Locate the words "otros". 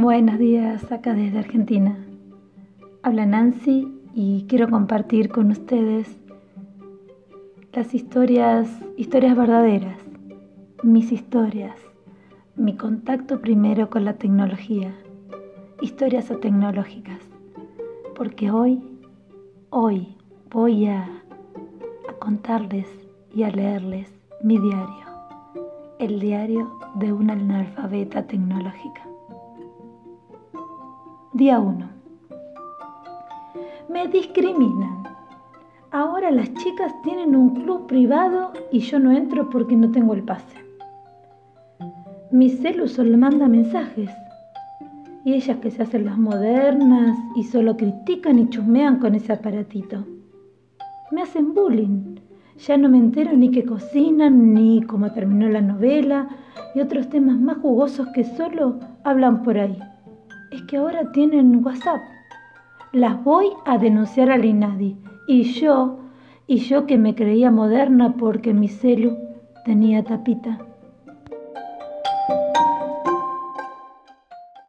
56.80-57.08